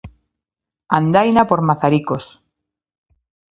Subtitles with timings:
[0.97, 2.25] Andaina por Mazaricos.